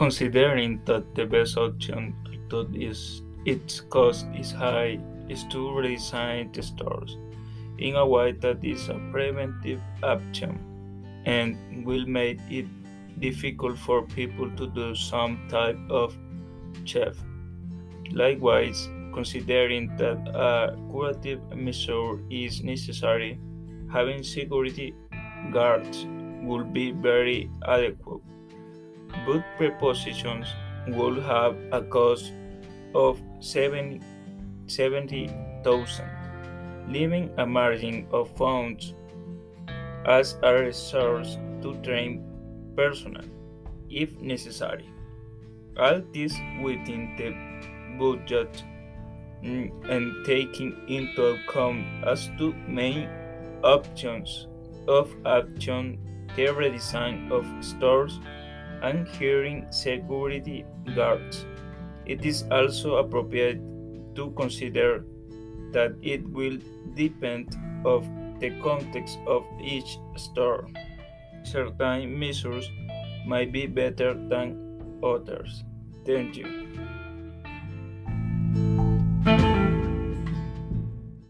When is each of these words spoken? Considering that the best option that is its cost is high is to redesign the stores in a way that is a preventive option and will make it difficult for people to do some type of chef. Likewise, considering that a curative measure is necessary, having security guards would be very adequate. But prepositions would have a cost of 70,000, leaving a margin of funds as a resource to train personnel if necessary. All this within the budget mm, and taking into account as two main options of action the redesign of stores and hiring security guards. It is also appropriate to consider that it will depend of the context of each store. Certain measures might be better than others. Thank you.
Considering 0.00 0.80
that 0.86 1.14
the 1.14 1.26
best 1.26 1.58
option 1.58 2.14
that 2.48 2.74
is 2.74 3.20
its 3.44 3.80
cost 3.80 4.24
is 4.34 4.50
high 4.50 4.98
is 5.28 5.44
to 5.48 5.58
redesign 5.58 6.50
the 6.54 6.62
stores 6.62 7.18
in 7.76 7.96
a 7.96 8.06
way 8.06 8.32
that 8.32 8.64
is 8.64 8.88
a 8.88 8.94
preventive 9.12 9.78
option 10.02 10.58
and 11.26 11.84
will 11.84 12.06
make 12.06 12.40
it 12.48 12.64
difficult 13.20 13.76
for 13.76 14.00
people 14.06 14.50
to 14.52 14.68
do 14.68 14.94
some 14.94 15.38
type 15.50 15.78
of 15.90 16.16
chef. 16.86 17.14
Likewise, 18.10 18.88
considering 19.12 19.94
that 19.98 20.16
a 20.28 20.78
curative 20.90 21.42
measure 21.54 22.18
is 22.30 22.64
necessary, 22.64 23.38
having 23.92 24.22
security 24.22 24.94
guards 25.52 26.06
would 26.40 26.72
be 26.72 26.90
very 26.90 27.50
adequate. 27.68 28.29
But 29.26 29.42
prepositions 29.56 30.46
would 30.88 31.22
have 31.22 31.56
a 31.72 31.80
cost 31.82 32.32
of 32.94 33.20
70,000, 33.40 36.10
leaving 36.88 37.30
a 37.38 37.46
margin 37.46 38.06
of 38.12 38.30
funds 38.36 38.94
as 40.06 40.36
a 40.42 40.54
resource 40.54 41.38
to 41.62 41.74
train 41.82 42.22
personnel 42.76 43.24
if 43.90 44.18
necessary. 44.20 44.88
All 45.76 46.00
this 46.12 46.32
within 46.62 47.16
the 47.16 47.34
budget 47.98 48.64
mm, 49.42 49.70
and 49.90 50.24
taking 50.24 50.76
into 50.88 51.34
account 51.34 51.84
as 52.04 52.30
two 52.38 52.54
main 52.66 53.08
options 53.62 54.46
of 54.88 55.14
action 55.26 55.98
the 56.36 56.46
redesign 56.46 57.30
of 57.32 57.44
stores 57.64 58.20
and 58.82 59.06
hiring 59.08 59.66
security 59.70 60.64
guards. 60.94 61.46
It 62.06 62.24
is 62.24 62.44
also 62.50 62.96
appropriate 62.96 63.60
to 64.14 64.30
consider 64.32 65.04
that 65.72 65.94
it 66.02 66.28
will 66.28 66.58
depend 66.94 67.56
of 67.84 68.08
the 68.40 68.50
context 68.62 69.18
of 69.26 69.44
each 69.62 69.98
store. 70.16 70.68
Certain 71.42 72.18
measures 72.18 72.68
might 73.26 73.52
be 73.52 73.66
better 73.66 74.14
than 74.14 74.56
others. 75.02 75.62
Thank 76.04 76.36
you. 76.36 76.79